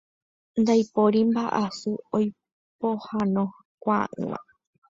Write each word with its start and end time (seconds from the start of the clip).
Ndaipóri 0.61 1.19
mba'asy 1.29 1.91
oipohãnokuaa'ỹva. 2.17 4.37